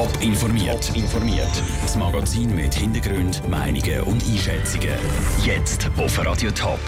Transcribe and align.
Top 0.00 0.22
informiert. 0.22 0.96
informiert. 0.96 1.62
Das 1.82 1.94
Magazin 1.94 2.56
mit 2.56 2.72
Hintergrund, 2.74 3.46
Meinungen 3.50 4.00
und 4.04 4.24
Einschätzungen. 4.24 4.94
Jetzt 5.44 5.90
auf 5.98 6.24
Radio 6.24 6.50
Top. 6.52 6.80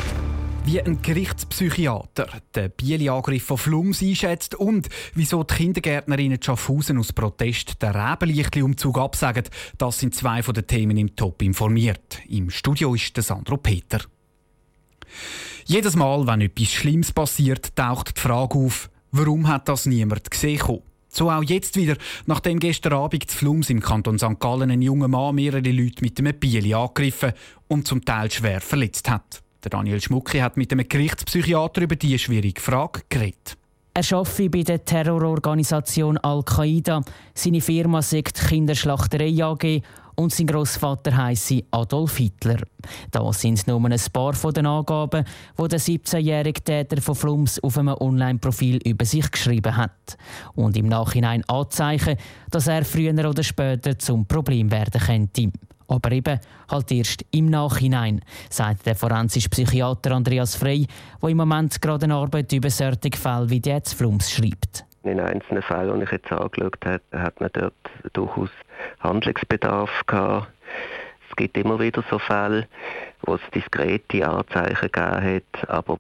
Wie 0.65 0.81
ein 0.81 1.03
Gerichtspsychiater 1.03 2.29
den 2.55 2.71
Bieli-Angriff 2.71 3.45
von 3.45 3.59
Flums 3.59 4.01
einschätzt 4.01 4.55
und 4.55 4.89
wieso 5.15 5.45
die 5.45 5.53
Kindergärtnerinnen 5.53 6.43
Schaffhausen 6.43 6.97
aus 6.97 7.13
Protest 7.13 7.83
den 7.83 7.91
Rebenlichtli-Umzug 7.91 8.96
absagen, 8.96 9.45
das 9.77 9.99
sind 9.99 10.15
zwei 10.15 10.43
von 10.43 10.55
den 10.55 10.67
Themen 10.67 10.97
im 10.97 11.15
Top 11.15 11.43
informiert. 11.43 12.19
Im 12.31 12.49
Studio 12.49 12.95
ist 12.95 13.15
der 13.15 13.25
Sandro 13.25 13.59
Peter. 13.59 14.01
Jedes 15.67 15.97
Mal, 15.97 16.27
wenn 16.27 16.41
etwas 16.41 16.73
Schlimmes 16.73 17.13
passiert, 17.13 17.77
taucht 17.77 18.17
die 18.17 18.21
Frage 18.23 18.59
auf, 18.59 18.89
warum 19.11 19.49
hat 19.49 19.69
das 19.69 19.85
niemand 19.85 20.31
gesehen? 20.31 20.81
So 21.15 21.31
auch 21.31 21.43
jetzt 21.43 21.77
wieder, 21.77 21.97
nachdem 22.25 22.59
gestern 22.59 22.95
Abend 22.95 23.31
zu 23.31 23.37
Flums 23.37 23.69
im 23.69 23.81
Kanton 23.81 24.19
St. 24.19 24.41
Gallen 24.41 24.71
ein 24.71 24.81
junger 24.81 25.09
Mann 25.09 25.35
mehrere 25.35 25.71
Leute 25.71 26.03
mit 26.03 26.19
einem 26.19 26.35
Bieli 26.35 26.73
angegriffen 26.73 27.32
und 27.69 27.86
zum 27.86 28.03
Teil 28.03 28.31
schwer 28.31 28.63
verletzt 28.63 29.11
hat. 29.11 29.43
Daniel 29.61 30.00
Schmucki 30.00 30.39
hat 30.39 30.57
mit 30.57 30.72
einem 30.72 30.89
Gerichtspsychiater 30.89 31.83
über 31.83 31.96
diese 31.96 32.19
schwierige 32.19 32.60
Frage 32.60 33.02
geredet. 33.10 33.59
Er 33.95 34.10
arbeitet 34.10 34.50
bei 34.50 34.62
der 34.62 34.84
Terrororganisation 34.86 36.16
Al-Qaida. 36.16 37.02
Seine 37.34 37.60
Firma 37.60 38.00
sagt 38.00 38.48
Kinderschlachterei 38.48 39.44
AG 39.44 39.83
und 40.16 40.32
sein 40.32 40.46
Großvater 40.46 41.16
heisse 41.16 41.62
Adolf 41.70 42.16
Hitler. 42.16 42.58
Da 43.10 43.32
sind 43.32 43.66
nur 43.66 43.84
ein 43.84 44.00
paar 44.12 44.34
von 44.34 44.52
den 44.52 44.66
Angaben, 44.66 45.24
die 45.58 45.68
der 45.68 45.80
17-jährige 45.80 46.62
Täter 46.62 47.00
von 47.00 47.14
Flums 47.14 47.62
auf 47.62 47.78
einem 47.78 47.94
Online-Profil 47.98 48.78
über 48.84 49.04
sich 49.04 49.30
geschrieben 49.30 49.76
hat 49.76 50.16
und 50.54 50.76
im 50.76 50.88
Nachhinein 50.88 51.44
anzeichen, 51.48 52.16
dass 52.50 52.66
er 52.66 52.84
früher 52.84 53.12
oder 53.28 53.42
später 53.42 53.98
zum 53.98 54.26
Problem 54.26 54.70
werden 54.70 55.00
könnte. 55.00 55.52
Aber 55.88 56.12
eben 56.12 56.41
halt 56.70 56.91
erst 56.91 57.24
im 57.32 57.47
Nachhinein, 57.50 58.22
sagt 58.48 58.86
der 58.86 58.97
forensische 58.97 59.50
Psychiater 59.50 60.12
Andreas 60.12 60.56
Frey, 60.56 60.86
der 61.20 61.28
im 61.28 61.36
Moment 61.36 61.80
gerade 61.80 62.04
eine 62.04 62.14
Arbeit 62.14 62.52
über 62.52 62.70
solche 62.70 63.16
Fälle 63.16 63.50
wie 63.50 63.60
die 63.60 63.69
jetzt 63.69 63.94
Flums 63.94 64.30
schreibt. 64.30 64.86
In 65.05 65.19
einzelnen 65.19 65.62
Fällen, 65.62 65.98
die 65.98 66.05
ich 66.05 66.12
jetzt 66.12 66.31
angeschaut 66.31 66.78
habe, 66.84 67.00
hat 67.12 67.41
man 67.41 67.50
dort 67.53 67.75
durchaus 68.12 68.50
Handlungsbedarf 69.00 69.91
gehabt. 70.06 70.48
Es 71.28 71.36
gibt 71.36 71.56
immer 71.56 71.81
wieder 71.81 72.05
so 72.09 72.19
Fälle, 72.19 72.69
wo 73.22 73.34
es 73.34 73.41
diskrete 73.55 74.28
Anzeichen 74.28 74.91
gegeben 74.92 75.36
hat, 75.36 75.69
aber 75.69 75.98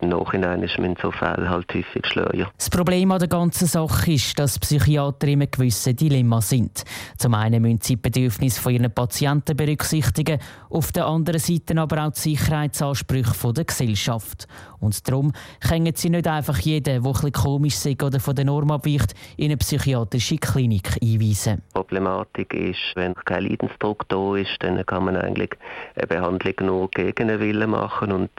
im 0.00 0.08
Nachhinein 0.08 0.62
ist 0.62 0.78
man 0.78 0.90
in 0.90 0.96
so 1.00 1.10
Fällen 1.10 1.48
halt 1.48 1.72
häufig 1.74 2.06
schleuer. 2.06 2.50
Das 2.56 2.70
Problem 2.70 3.10
an 3.10 3.18
der 3.18 3.28
ganzen 3.28 3.66
Sache 3.66 4.12
ist, 4.12 4.38
dass 4.38 4.58
Psychiater 4.58 5.28
immer 5.28 5.46
gewisse 5.46 5.94
Dilemma 5.94 6.40
sind. 6.40 6.84
Zum 7.18 7.34
einen 7.34 7.62
müssen 7.62 7.80
sie 7.82 7.96
die 7.96 8.02
Bedürfnisse 8.02 8.60
von 8.60 8.72
ihren 8.72 8.92
Patienten 8.92 9.56
berücksichtigen, 9.56 10.38
auf 10.68 10.92
der 10.92 11.06
anderen 11.06 11.40
Seite 11.40 11.78
aber 11.78 12.06
auch 12.06 12.12
die 12.12 12.20
Sicherheitsansprüche 12.20 13.52
der 13.52 13.64
Gesellschaft. 13.64 14.46
Und 14.78 15.06
darum 15.08 15.32
können 15.60 15.94
sie 15.94 16.10
nicht 16.10 16.26
einfach 16.26 16.58
jeden, 16.58 17.02
der 17.02 17.10
etwas 17.10 17.32
komisch 17.32 17.84
ist 17.84 18.02
oder 18.02 18.20
von 18.20 18.34
der 18.34 18.44
Norm 18.44 18.70
abweicht, 18.70 19.14
in 19.36 19.46
eine 19.46 19.56
psychiatrische 19.56 20.38
Klinik 20.38 20.96
einweisen. 21.02 21.62
Die 21.68 21.74
Problematik 21.74 22.54
ist, 22.54 22.78
wenn 22.94 23.14
kein 23.14 23.44
Leidensdruck 23.44 24.08
da 24.08 24.36
ist, 24.36 24.56
dann 24.60 24.84
kann 24.86 25.04
man 25.04 25.16
eigentlich 25.16 25.50
eine 25.96 26.06
Behandlung 26.06 26.54
nur 26.60 26.90
gegen 26.90 27.28
den 27.28 27.40
Willen 27.40 27.70
machen 27.70 28.12
und 28.12 28.30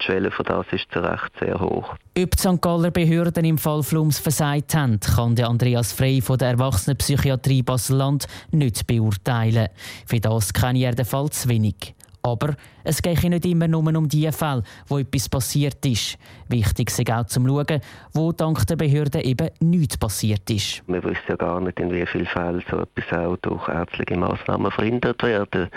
die 0.00 0.04
Schwelle 0.04 0.30
von 0.30 0.44
das 0.44 0.66
ist 0.72 0.90
zu 0.92 1.00
Recht 1.00 1.30
sehr 1.38 1.60
hoch. 1.60 1.94
Ob 2.18 2.30
die 2.30 2.38
St. 2.38 2.60
Galler 2.60 2.90
Behörden 2.90 3.44
im 3.44 3.58
Fall 3.58 3.82
Flums 3.82 4.18
versagt 4.18 4.74
haben, 4.74 4.98
kann 5.00 5.36
der 5.36 5.48
Andreas 5.48 5.92
Frey 5.92 6.20
von 6.20 6.38
der 6.38 6.48
Erwachsenenpsychiatrie 6.50 7.62
Basel-Land 7.62 8.26
nicht 8.50 8.86
beurteilen. 8.86 9.68
Für 10.06 10.20
das 10.20 10.52
kenne 10.52 10.80
er 10.80 10.94
den 10.94 11.04
Fall 11.04 11.30
zu 11.30 11.48
wenig. 11.48 11.94
Aber 12.22 12.54
es 12.84 13.00
geht 13.02 13.22
nicht 13.24 13.46
immer 13.46 13.68
nur 13.68 13.86
um 13.96 14.08
die 14.08 14.30
Fälle, 14.32 14.62
wo 14.88 14.98
etwas 14.98 15.28
passiert 15.28 15.84
ist. 15.86 16.18
Wichtig 16.48 16.90
ist 16.90 17.10
auch 17.10 17.26
zu 17.26 17.40
schauen, 17.40 17.80
wo 18.12 18.32
dank 18.32 18.66
der 18.66 18.76
Behörden 18.76 19.22
eben 19.22 19.48
nichts 19.60 19.96
passiert 19.96 20.48
ist. 20.50 20.82
Wir 20.86 21.02
wissen 21.02 21.22
ja 21.28 21.36
gar 21.36 21.60
nicht, 21.60 21.78
in 21.78 21.92
wie 21.92 22.06
vielen 22.06 22.26
Fällen 22.26 22.62
so 22.70 22.80
etwas 22.80 23.18
auch 23.18 23.36
durch 23.38 23.68
ärztliche 23.68 24.18
Massnahmen 24.18 24.70
verhindert 24.70 25.22
werden. 25.22 25.68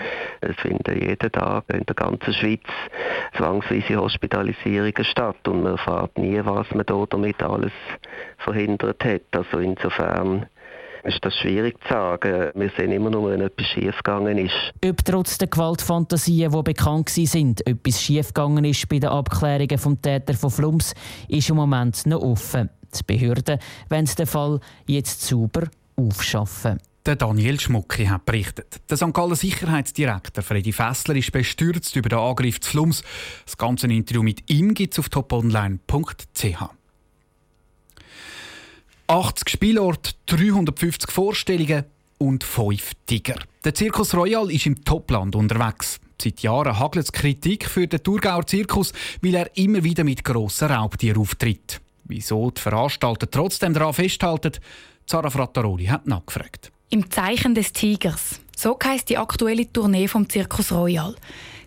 Es 0.42 0.56
finden 0.58 1.00
jeden 1.00 1.32
Tag 1.32 1.66
in 1.70 1.86
der 1.86 1.96
ganzen 1.96 2.34
Schweiz 2.34 2.62
zwangsweise 3.38 3.98
Hospitalisierungen 3.98 5.04
statt 5.04 5.48
und 5.48 5.64
man 5.64 5.74
erfährt 5.74 6.18
nie, 6.18 6.40
was 6.44 6.70
man 6.72 6.86
damit 6.86 7.42
alles 7.42 7.74
verhindert 8.38 9.04
hat. 9.04 9.22
Also 9.32 9.60
insofern 9.60 10.48
ist 11.04 11.20
das 11.22 11.34
schwierig 11.36 11.76
zu 11.84 11.94
sagen. 11.94 12.52
Wir 12.56 12.72
sehen 12.78 12.92
immer 12.92 13.10
nur, 13.10 13.32
wenn 13.32 13.42
etwas 13.42 13.68
schiefgegangen 13.68 14.38
ist. 14.38 14.74
Ob 14.86 15.04
trotz 15.04 15.38
der 15.38 15.48
Gewaltfantasien, 15.48 16.52
die 16.52 16.64
bekannt 16.64 17.10
sind, 17.10 17.66
etwas 17.68 18.02
schiefgegangen 18.02 18.66
ist 18.66 18.88
bei 18.90 19.00
den 19.00 19.10
Abklärungen 19.10 19.78
vom 19.78 20.02
Täter 20.02 20.34
von 20.34 20.50
Flums, 20.50 20.94
ist 21.28 21.50
im 21.50 21.58
Moment 21.58 22.06
noch 22.06 22.22
offen. 22.22 22.70
Die 22.94 23.04
Behörden 23.04 23.60
wollen 23.90 24.06
den 24.06 24.28
Fall 24.28 24.60
jetzt 24.86 25.22
sauber 25.22 25.64
aufschaffen. 25.96 26.80
Der 27.06 27.18
Daniel 27.18 27.60
Schmucki 27.60 28.06
hat 28.06 28.24
berichtet. 28.24 28.80
Der 28.90 28.96
St. 28.96 29.14
Gallen 29.14 29.36
Sicherheitsdirektor 29.36 30.42
Freddy 30.42 30.72
Fessler 30.72 31.18
ist 31.18 31.34
bestürzt 31.34 31.98
über 31.98 32.08
den 32.08 32.20
Angriff 32.20 32.62
zu 32.62 32.72
Flums. 32.72 33.04
Das 33.46 33.58
ganze 33.58 33.88
Interview 33.88 34.24
mit 34.24 34.50
ihm 34.50 34.74
gibt 34.74 34.94
es 34.94 35.00
auf 35.00 35.10
toponline.ch. 35.10 36.83
80 39.14 39.48
Spielorte, 39.48 40.14
350 40.26 41.12
Vorstellungen 41.12 41.84
und 42.18 42.44
5 42.44 42.94
Tiger. 43.06 43.36
Der 43.64 43.76
Zirkus 43.76 44.16
Royal 44.16 44.50
ist 44.50 44.66
im 44.66 44.84
Topland 44.84 45.36
unterwegs. 45.36 46.00
Seit 46.20 46.40
Jahren 46.40 46.80
hagelt 46.80 47.06
es 47.06 47.12
Kritik 47.12 47.70
für 47.70 47.86
den 47.86 48.02
Thurgauer 48.02 48.48
Zirkus, 48.48 48.92
weil 49.22 49.36
er 49.36 49.56
immer 49.56 49.84
wieder 49.84 50.04
mit 50.04 50.24
grossen 50.24 50.72
Raubtieren 50.72 51.22
auftritt. 51.22 51.80
Wieso 52.06 52.50
die 52.50 52.60
Veranstalter 52.60 53.30
trotzdem 53.30 53.76
daran 53.76 53.94
festhalten, 53.94 54.54
Zara 55.06 55.30
Frattaroli 55.30 55.86
hat 55.86 56.08
nachgefragt. 56.08 56.72
Im 56.90 57.12
Zeichen 57.12 57.54
des 57.54 57.72
Tigers. 57.72 58.40
So 58.58 58.80
heisst 58.84 59.10
die 59.10 59.20
aktuelle 59.20 59.72
Tournee 59.72 60.08
vom 60.08 60.28
Zirkus 60.28 60.72
Royal. 60.72 61.14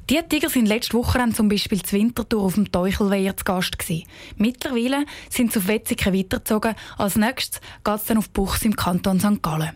Die 0.08 0.22
Tiger 0.22 0.48
sind 0.48 0.66
letzte 0.66 0.96
Woche 0.96 1.18
zum 1.32 1.48
Beispiel 1.48 1.82
zur 1.82 1.98
Wintertour 1.98 2.44
auf 2.44 2.54
dem 2.54 2.70
Teuchelweiher 2.70 3.36
zu 3.36 3.42
Gast 3.44 3.76
gewesen. 3.76 4.04
Mittlerweile 4.36 5.04
sind 5.28 5.52
sie 5.52 5.58
auf 5.58 5.66
Wetzikon 5.66 6.14
weitergezogen. 6.14 6.76
Als 6.96 7.16
nächstes 7.16 7.60
geht 7.82 7.96
es 7.96 8.04
dann 8.04 8.18
auf 8.18 8.30
Buchs 8.30 8.62
im 8.62 8.76
Kanton 8.76 9.18
St. 9.18 9.42
Gallen. 9.42 9.72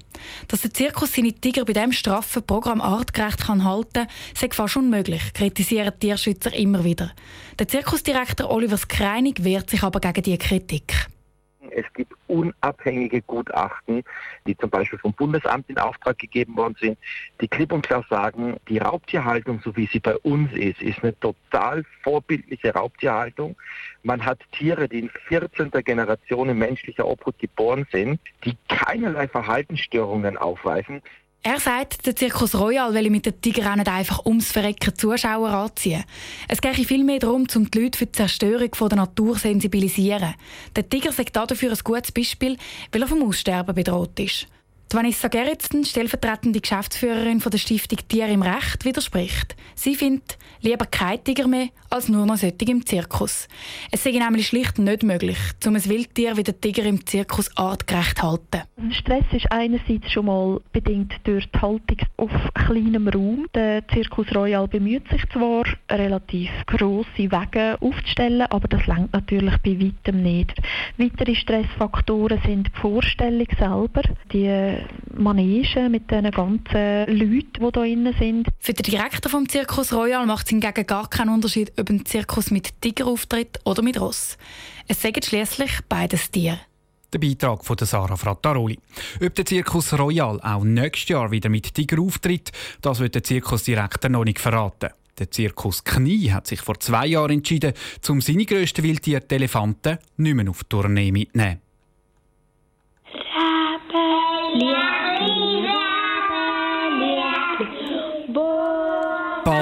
Dass 0.47 0.61
der 0.61 0.73
Zirkus 0.73 1.15
seine 1.15 1.33
Tiger 1.33 1.65
bei 1.65 1.73
diesem 1.73 1.91
straffen 1.91 2.45
Programm 2.45 2.81
artgerecht 2.81 3.41
kann 3.45 3.65
halten 3.65 4.07
kann, 4.07 4.09
sei 4.39 4.51
fast 4.53 4.77
unmöglich, 4.77 5.33
kritisieren 5.35 5.99
Tierschützer 5.99 6.55
immer 6.55 6.85
wieder. 6.85 7.11
Der 7.59 7.67
Zirkusdirektor 7.67 8.51
Oliver 8.51 8.79
Skreinig 8.79 9.43
wehrt 9.43 9.69
sich 9.69 9.83
aber 9.83 9.99
gegen 9.99 10.23
diese 10.23 10.39
Kritik. 10.39 11.10
Es 11.71 11.85
gibt 11.95 12.13
unabhängige 12.27 13.23
Gutachten, 13.23 14.03
die 14.47 14.57
zum 14.57 14.71
Beispiel 14.71 14.99
vom 14.99 15.13
Bundesamt 15.13 15.69
in 15.69 15.79
Auftrag 15.79 16.19
gegeben 16.19 16.57
worden 16.57 16.77
sind, 16.81 16.99
die 17.41 17.49
klipp 17.49 17.73
und 17.73 17.87
klar 17.87 18.05
sagen, 18.09 18.57
die 18.69 18.79
Raubtierhaltung, 18.79 19.61
so 19.65 19.77
wie 19.77 19.87
sie 19.87 20.01
bei 20.01 20.17
uns 20.19 20.53
ist, 20.53 20.81
ist 20.83 21.03
eine 21.03 21.19
total 21.21 21.85
vorbildliche 22.03 22.73
Raubtierhaltung. 22.73 23.57
Man 24.03 24.25
hat 24.25 24.41
Tiere, 24.53 24.89
die 24.89 25.01
in 25.01 25.11
14. 25.29 25.71
Generation 25.85 26.49
in 26.49 26.59
menschlicher 26.59 27.07
Obhut 27.07 27.39
geboren 27.39 27.87
sind, 27.93 28.21
die 28.45 28.57
keinerlei 28.69 29.29
Verhaltensstörungen 29.29 30.37
aufweisen. 30.37 31.03
Er 31.43 31.59
sagt, 31.59 32.05
der 32.05 32.15
Zirkus 32.15 32.55
Royal 32.55 32.93
will 32.93 33.09
mit 33.09 33.25
den 33.25 33.41
Tiger 33.41 33.73
auch 33.73 33.77
nicht 33.77 33.89
einfach 33.89 34.27
ums 34.27 34.53
Verrecken 34.53 34.95
Zuschauer 34.95 35.49
anziehen. 35.49 36.05
Es 36.49 36.61
gehe 36.61 36.75
vielmehr 36.75 37.19
darum, 37.19 37.47
um 37.55 37.71
die 37.71 37.81
Leute 37.81 37.97
für 37.97 38.05
die 38.05 38.13
Zerstörung 38.13 38.71
der 38.79 38.97
Natur 38.97 39.37
zu 39.37 39.41
sensibilisieren. 39.41 40.35
Der 40.77 40.87
Tiger 40.87 41.13
sagt 41.13 41.35
dafür 41.35 41.71
ein 41.71 41.79
gutes 41.83 42.13
Beispiel, 42.13 42.59
weil 42.93 43.01
er 43.01 43.09
vom 43.09 43.23
Aussterben 43.23 43.75
bedroht 43.75 44.21
ist. 44.21 44.49
Vanessa 44.93 45.29
Gerritsen, 45.29 45.85
stellvertretende 45.85 46.61
Geschäftsführerin 46.61 47.39
der 47.39 47.59
Stiftung 47.59 47.99
Tier 48.09 48.27
im 48.27 48.43
Recht, 48.43 48.85
widerspricht. 48.85 49.55
Sie 49.77 49.95
findet 49.95 50.37
lieber 50.63 50.85
kein 50.85 51.23
Tiger 51.23 51.47
mehr 51.47 51.69
als 51.91 52.09
nur 52.09 52.27
noch 52.27 52.37
solche 52.37 52.71
im 52.71 52.85
Zirkus. 52.85 53.49
Es 53.93 54.03
sei 54.03 54.11
nämlich 54.11 54.49
schlicht 54.49 54.79
nicht 54.79 55.03
möglich, 55.03 55.39
um 55.67 55.77
ein 55.77 55.85
Wildtier 55.85 56.37
wie 56.37 56.43
der 56.43 56.61
Tiger 56.61 56.85
im 56.85 57.07
Zirkus 57.07 57.57
artgerecht 57.57 58.19
zu 58.19 58.23
halten. 58.25 58.63
Stress 58.91 59.25
ist 59.33 59.51
einerseits 59.51 60.11
schon 60.11 60.27
mal 60.27 60.61
bedingt 60.73 61.15
durch 61.25 61.47
die 61.51 61.61
Haltung 61.61 61.99
auf 62.17 62.31
kleinem 62.55 63.09
Raum. 63.09 63.47
Der 63.55 63.87
Zirkus 63.89 64.27
Royal 64.35 64.67
bemüht 64.69 65.09
sich 65.09 65.23
zwar, 65.33 65.65
relativ 65.91 66.51
grosse 66.67 67.07
Wege 67.17 67.77
aufzustellen, 67.81 68.43
aber 68.43 68.69
das 68.69 68.87
lenkt 68.87 69.13
natürlich 69.13 69.57
bei 69.65 69.81
weitem 69.81 70.23
nicht. 70.23 70.55
Weitere 70.99 71.35
Stressfaktoren 71.35 72.41
sind 72.45 72.69
die 72.69 72.81
Vorstellung 72.81 73.47
selber, 73.59 74.03
die 74.33 74.80
Manege 75.15 75.89
mit 75.89 76.11
den 76.11 76.31
ganzen 76.31 77.07
Leuten, 77.07 77.51
die 77.53 77.59
hier 77.59 77.73
drin 77.73 78.15
sind. 78.19 78.49
Für 78.59 78.73
den 78.73 78.83
Direktor 78.83 79.31
vom 79.31 79.49
Zirkus 79.49 79.93
Royal 79.93 80.27
macht 80.27 80.47
es 80.47 80.51
hingegen 80.51 80.87
gar 80.87 81.09
keinen 81.09 81.31
Unterschied, 81.31 81.73
ob 81.79 81.91
ein 81.91 82.05
Zirkus 82.07 82.51
mit 82.51 82.81
Tiger 82.81 83.07
auftritt 83.07 83.59
oder 83.65 83.83
mit 83.83 84.01
Ross. 84.01 84.39
Es 84.89 85.03
sagen 85.03 85.23
schließlich 85.23 85.81
beides 85.89 86.31
Tiere. 86.31 86.61
Der 87.13 87.19
Beitrag 87.19 87.65
von 87.65 87.77
Sarah 87.81 88.17
Frattaroli. 88.17 88.79
Ob 89.25 89.35
der 89.35 89.45
Zirkus 89.45 89.93
Royal 89.99 90.41
auch 90.43 90.63
nächstes 90.63 91.09
Jahr 91.09 91.31
wieder 91.31 91.49
mit 91.49 91.75
Tiger 91.75 92.01
auftritt, 92.01 92.53
das 92.81 93.01
wird 93.01 93.17
der 93.17 93.25
Zirkusdirektor 93.25 94.11
noch 94.11 94.25
nicht 94.25 94.39
verraten. 94.39 94.91
Der 95.19 95.31
Zirkus 95.31 95.85
Knie 95.85 96.31
hat 96.31 96.47
sich 96.47 96.61
vor 96.61 96.79
zwei 96.81 97.07
Jahren 97.09 97.33
entschieden, 97.33 97.75
um 98.09 98.21
seine 98.21 98.47
grössten 98.47 98.83
Wildtiere, 98.83 99.21
die 99.21 99.35
Elefanten, 99.35 99.99
nicht 100.17 100.35
mehr 100.35 100.49
auf 100.49 100.63
die 100.63 100.69
Tournee 100.69 101.13
mitzunehmen. 101.13 101.61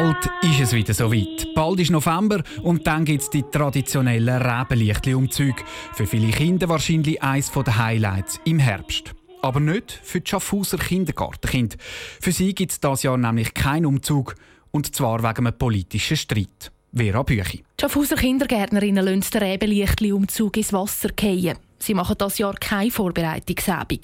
Bald 0.08 0.30
ist 0.42 0.60
es 0.60 0.72
wieder 0.72 0.94
soweit. 0.94 1.52
Bald 1.54 1.80
ist 1.80 1.90
November 1.90 2.42
und 2.62 2.86
dann 2.86 3.04
gibt 3.04 3.24
es 3.24 3.28
die 3.28 3.42
traditionellen 3.42 4.40
Rebenlichtli-Umzüge. 4.40 5.62
Für 5.92 6.06
viele 6.06 6.30
Kinder 6.30 6.70
wahrscheinlich 6.70 7.22
eines 7.22 7.52
der 7.52 7.76
Highlights 7.76 8.40
im 8.46 8.58
Herbst. 8.58 9.14
Aber 9.42 9.60
nicht 9.60 10.00
für 10.02 10.22
die 10.22 10.30
Schaffhauser 10.30 10.78
Kindergartenkinder. 10.78 11.76
Für 12.22 12.32
sie 12.32 12.54
gibt 12.54 12.72
es 12.72 12.80
dieses 12.80 13.02
Jahr 13.02 13.18
nämlich 13.18 13.52
keinen 13.52 13.84
Umzug. 13.84 14.34
Und 14.70 14.96
zwar 14.96 15.18
wegen 15.18 15.46
einem 15.46 15.58
politischen 15.58 16.16
Streit. 16.16 16.72
Vera 16.94 17.22
Büchi. 17.22 17.58
Die 17.58 17.82
Schaffhauser 17.82 18.16
Kindergärtnerinnen 18.16 19.04
lassen 19.04 19.30
den 19.30 19.42
Rebenlichtli-Umzug 19.42 20.56
ins 20.56 20.72
Wasser 20.72 21.10
fallen. 21.20 21.58
Sie 21.78 21.94
machen 21.94 22.16
das 22.18 22.38
Jahr 22.38 22.54
keine 22.54 22.90
Vorbereitungsübung. 22.90 24.00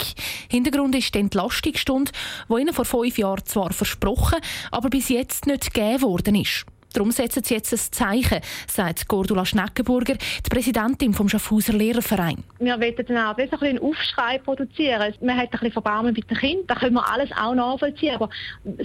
Hintergrund 0.49 0.95
ist 0.95 1.15
die 1.15 1.19
Entlastungsstunde, 1.19 2.13
die 2.49 2.61
ihnen 2.61 2.75
vor 2.75 2.85
fünf 2.85 3.19
Jahren 3.19 3.45
zwar 3.45 3.73
versprochen, 3.73 4.39
aber 4.71 4.91
bis 4.91 5.09
jetzt 5.09 5.47
nicht 5.47 5.75
gegeben 5.75 6.03
worden 6.03 6.35
ist. 6.37 6.67
Darum 6.95 7.11
setzen 7.11 7.43
sie 7.45 7.55
jetzt 7.55 7.73
ein 7.73 7.79
Zeichen, 7.79 8.41
sagt 8.67 9.09
Gordula 9.09 9.45
Schneckenburger, 9.45 10.15
die 10.15 10.49
Präsidentin 10.49 11.13
vom 11.13 11.29
Schaffhauser 11.29 11.73
Lehrerverein. 11.73 12.45
Wir 12.61 12.81
wollen 12.81 12.95
dann 13.07 13.19
auch 13.19 13.37
ein 13.37 13.75
einen 13.75 13.79
Aufschrei 13.79 14.39
produzieren. 14.39 15.15
Man 15.21 15.37
hat 15.37 15.47
ein 15.47 15.51
bisschen 15.51 15.73
Verbarmen 15.73 16.13
mit 16.15 16.31
den 16.31 16.37
Kindern, 16.37 16.67
da 16.69 16.75
können 16.77 16.95
wir 16.95 17.11
alles 17.11 17.31
auch 17.33 17.55
nachvollziehen. 17.55 18.15
Aber 18.15 18.31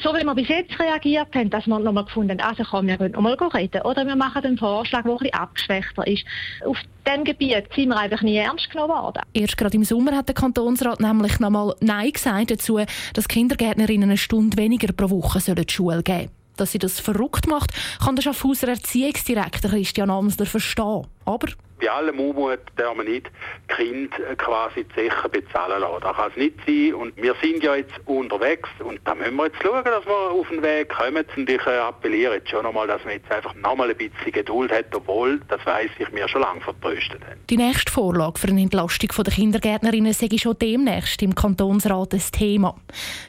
so 0.01 0.09
wie 0.13 0.23
wir 0.23 0.35
bis 0.35 0.47
jetzt 0.47 0.77
reagiert 0.79 1.33
haben, 1.35 1.49
dass 1.49 1.67
wir 1.67 1.79
nochmal 1.79 2.05
gefunden 2.05 2.41
haben, 2.41 2.49
also 2.49 2.63
komm, 2.63 2.87
wir 2.87 2.97
können 2.97 3.13
nochmal 3.13 3.33
reden. 3.53 3.81
Oder 3.83 4.05
wir 4.05 4.15
machen 4.15 4.43
einen 4.43 4.57
Vorschlag, 4.57 5.03
der 5.03 5.11
ein 5.11 5.17
bisschen 5.17 5.33
abgeschwächter 5.33 6.07
ist. 6.07 6.25
Auf 6.65 6.77
diesem 7.07 7.23
Gebiet 7.23 7.65
sind 7.75 7.89
wir 7.89 7.97
einfach 7.97 8.21
nie 8.21 8.37
ernst 8.37 8.69
genommen 8.69 8.93
worden. 8.93 9.21
Erst 9.33 9.57
gerade 9.57 9.75
im 9.75 9.83
Sommer 9.83 10.15
hat 10.15 10.27
der 10.27 10.35
Kantonsrat 10.35 10.99
nämlich 10.99 11.39
nochmal 11.39 11.75
Nein 11.79 12.11
gesagt 12.11 12.51
dazu, 12.51 12.79
dass 13.13 13.27
Kindergärtnerinnen 13.27 14.09
eine 14.09 14.17
Stunde 14.17 14.57
weniger 14.57 14.93
pro 14.93 15.09
Woche 15.09 15.39
sollen 15.39 15.65
die 15.65 15.73
Schule 15.73 16.03
geben 16.03 16.17
sollen. 16.19 16.38
Dass 16.59 16.73
sie 16.73 16.79
das 16.79 16.99
verrückt 16.99 17.47
macht, 17.47 17.71
kann 18.03 18.15
der 18.15 18.23
Schaffhauser 18.23 18.67
Erziehungsdirektor 18.67 19.71
Christian 19.71 20.09
Amsler 20.09 20.45
verstehen. 20.45 21.07
Aber 21.25 21.47
bei 21.79 21.89
allem 21.89 22.19
Unmut 22.19 22.59
darf 22.75 22.95
man 22.95 23.05
nicht 23.05 23.29
Kind 23.67 24.11
quasi 24.37 24.83
die 24.83 25.09
Sachen 25.09 25.31
bezahlen 25.31 25.81
lassen. 25.81 26.01
Das 26.01 26.15
kann 26.15 26.31
es 26.31 26.37
nicht 26.37 26.55
sein. 26.65 26.93
Und 26.93 27.17
wir 27.17 27.35
sind 27.41 27.63
ja 27.63 27.75
jetzt 27.75 27.93
unterwegs 28.05 28.69
und 28.79 28.99
da 29.05 29.15
müssen 29.15 29.35
wir 29.35 29.45
jetzt 29.45 29.61
schauen, 29.61 29.83
dass 29.83 30.05
wir 30.05 30.31
auf 30.31 30.47
den 30.49 30.61
Weg 30.61 30.89
kommen. 30.89 31.25
Und 31.35 31.49
ich 31.49 31.65
äh, 31.65 31.77
appelliere 31.77 32.35
jetzt 32.35 32.49
schon 32.49 32.65
einmal, 32.65 32.87
dass 32.87 33.03
man 33.03 33.13
jetzt 33.13 33.31
einfach 33.31 33.53
nochmal 33.55 33.89
ein 33.89 33.97
bisschen 33.97 34.31
Geduld 34.31 34.71
hat, 34.71 34.93
obwohl, 34.93 35.39
das 35.47 35.65
weiss 35.65 35.89
ich, 35.97 36.11
mir 36.11 36.27
schon 36.27 36.41
lange 36.41 36.61
vertröstet 36.61 37.21
haben. 37.25 37.39
Die 37.49 37.57
nächste 37.57 37.91
Vorlage 37.91 38.39
für 38.39 38.47
eine 38.47 38.61
Entlastung 38.61 39.09
der 39.23 39.33
Kindergärtnerinnen 39.33 40.13
sei 40.13 40.29
schon 40.37 40.57
demnächst 40.59 41.21
im 41.21 41.35
Kantonsrat 41.35 42.13
ein 42.13 42.23
Thema. 42.31 42.75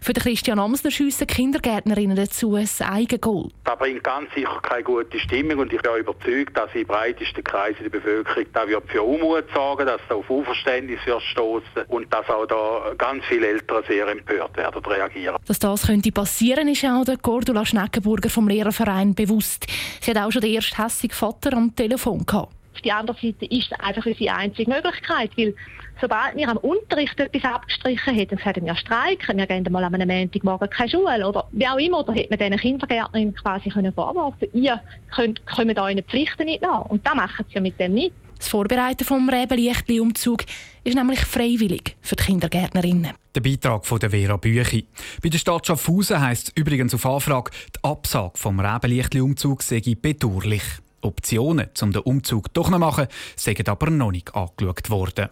Für 0.00 0.12
den 0.12 0.22
Christian 0.22 0.58
Amsler 0.58 0.90
schiessen 0.90 1.26
Kindergärtnerinnen 1.26 2.16
dazu 2.16 2.54
ein 2.54 2.68
Eigengoal. 2.80 3.48
Das 3.64 3.78
bringt 3.78 4.04
ganz 4.04 4.32
sicher 4.34 4.60
keine 4.62 4.82
gute 4.82 5.18
Stimmung 5.18 5.58
und 5.58 5.72
ich 5.72 5.80
bin 5.82 5.96
überzeugt, 5.96 6.56
dass 6.56 6.74
in 6.74 6.86
breitesten 6.86 7.44
Kreisen 7.44 7.82
der 7.82 7.90
Bevölkerung 7.90 8.39
Entwicklung, 8.40 8.46
da 8.52 8.68
wird 8.68 8.90
für 8.90 9.02
Unmut 9.02 9.44
sorgen, 9.54 9.86
dass 9.86 10.00
da 10.08 10.14
auf 10.14 10.28
Unverständnis 10.30 11.00
wird 11.04 11.22
stoßen 11.22 11.84
und 11.88 12.12
dass 12.12 12.28
auch 12.28 12.46
da 12.46 12.94
ganz 12.96 13.24
viele 13.26 13.48
Eltern 13.48 13.82
sehr 13.86 14.08
empört 14.08 14.56
werden 14.56 14.84
reagieren. 14.84 15.36
Dass 15.46 15.58
das 15.58 15.86
könnte 15.86 16.12
passieren, 16.12 16.68
ist 16.68 16.84
auch 16.84 17.04
der 17.04 17.16
Cordula 17.18 17.64
Schneckenburger 17.64 18.30
vom 18.30 18.48
Lehrerverein 18.48 19.14
bewusst. 19.14 19.66
Sie 20.00 20.10
hat 20.10 20.18
auch 20.18 20.30
schon 20.30 20.42
den 20.42 20.54
ersten 20.54 20.82
hässigen 20.82 21.14
Vater 21.14 21.56
am 21.56 21.74
Telefon 21.74 22.24
gehabt. 22.24 22.52
Auf 22.74 22.82
der 22.82 22.96
anderen 22.96 23.20
Seite 23.20 23.44
ist 23.46 23.72
es 23.72 23.80
einfach 23.80 24.06
unsere 24.06 24.34
einzige 24.34 24.70
Möglichkeit, 24.70 25.30
weil 25.36 25.54
sobald 26.00 26.34
wir 26.34 26.48
am 26.48 26.56
Unterricht 26.58 27.18
etwas 27.18 27.44
abgestrichen 27.44 28.14
hätten, 28.14 28.36
gesagt, 28.36 28.64
wir 28.64 28.74
streiken, 28.74 29.36
wir 29.36 29.46
gehen 29.46 29.66
mal 29.70 29.84
am 29.84 29.92
Montagmorgen 29.92 30.70
keine 30.70 30.88
Schule 30.88 31.28
oder 31.28 31.46
wie 31.52 31.66
auch 31.66 31.76
immer, 31.76 32.02
da 32.04 32.12
hätte 32.12 32.30
man 32.30 32.38
diesen 32.38 32.56
Kindergärtnerinnen 32.56 33.34
quasi 33.34 33.68
können 33.68 33.92
vorwerfen 33.92 34.48
ihr 34.54 34.80
könnt, 35.14 35.44
kommt 35.46 35.78
euren 35.78 36.02
Pflichten 36.04 36.44
nicht 36.44 36.62
nach. 36.62 36.86
Und 36.86 37.06
das 37.06 37.14
machen 37.14 37.44
sie 37.48 37.54
ja 37.54 37.60
mit 37.60 37.78
dem 37.78 37.92
nicht. 37.94 38.14
Das 38.40 38.48
Vorbereiten 38.48 39.04
vom 39.04 39.28
Rebenlichtli-Umzug 39.28 40.44
ist 40.82 40.96
nämlich 40.96 41.20
freiwillig 41.20 41.96
für 42.00 42.16
die 42.16 42.24
Kindergärtnerinnen. 42.24 43.12
Der 43.34 43.40
Beitrag 43.42 43.84
von 43.84 44.00
der 44.00 44.10
Vera 44.10 44.38
Büchi. 44.38 44.86
Bei 45.22 45.28
der 45.28 45.36
Stadt 45.38 45.66
Schaffhausen 45.66 46.20
heisst 46.20 46.48
es 46.48 46.54
übrigens 46.56 46.94
auf 46.94 47.04
Anfrage, 47.04 47.50
die 47.76 47.84
Absage 47.84 48.32
vom 48.36 48.58
Rebenlichtli-Umzug 48.58 49.62
sei 49.62 49.82
bedauerlich. 50.00 50.62
Optionen, 51.02 51.68
um 51.82 51.92
den 51.92 52.02
Umzug 52.02 52.52
doch 52.54 52.70
noch 52.70 52.76
zu 52.76 52.80
machen, 52.80 53.06
sind 53.36 53.68
aber 53.68 53.90
noch 53.90 54.10
nicht 54.10 54.34
angeschaut 54.34 54.88
worden. 54.88 55.28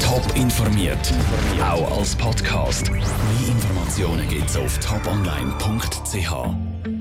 Top 0.00 0.24
informiert, 0.36 1.14
auch 1.60 1.98
als 1.98 2.16
Podcast. 2.16 2.90
Mehr 2.90 3.00
Informationen 3.46 4.28
gibt 4.28 4.50
es 4.50 4.56
auf 4.56 4.78
toponline.ch. 4.80 6.73